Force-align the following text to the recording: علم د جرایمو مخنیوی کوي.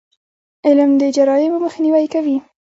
علم 0.67 0.89
د 1.01 1.03
جرایمو 1.15 1.63
مخنیوی 1.65 2.05
کوي. 2.13 2.37